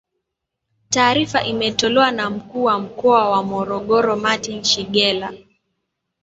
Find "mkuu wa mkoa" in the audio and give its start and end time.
2.29-3.29